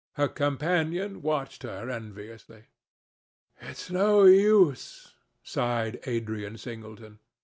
[0.13, 2.63] Her companion watched her enviously.
[3.61, 7.19] "It's no use," sighed Adrian Singleton.